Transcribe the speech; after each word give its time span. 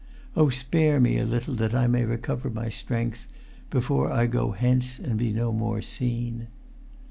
"Oh 0.35 0.49
spare 0.49 0.99
me 0.99 1.19
a 1.19 1.27
little 1.27 1.53
that 1.57 1.75
I 1.75 1.85
may 1.85 2.05
recover 2.05 2.49
my 2.49 2.69
strength: 2.69 3.27
before 3.69 4.11
I 4.11 4.25
go 4.25 4.49
hence, 4.49 4.97
and 4.97 5.15
be 5.15 5.31
no 5.31 5.51
more 5.51 5.83
seen 5.83 6.47